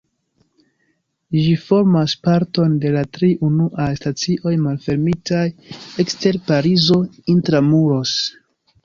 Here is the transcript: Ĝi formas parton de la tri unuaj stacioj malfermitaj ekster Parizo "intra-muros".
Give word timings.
Ĝi 1.41 1.49
formas 1.65 2.15
parton 2.27 2.73
de 2.85 2.93
la 2.95 3.03
tri 3.17 3.29
unuaj 3.49 3.85
stacioj 3.99 4.55
malfermitaj 4.63 5.43
ekster 6.05 6.41
Parizo 6.49 6.99
"intra-muros". 7.35 8.17